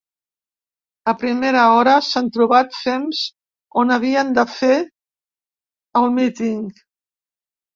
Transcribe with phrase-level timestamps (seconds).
[1.11, 3.21] A primera hora, s’han trobat fems
[3.83, 4.73] on havien de fer
[6.03, 6.67] el míting.